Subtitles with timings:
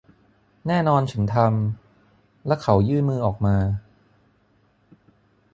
[0.67, 3.55] แน่นอนฉันทำ และเขายื่นมือออกมา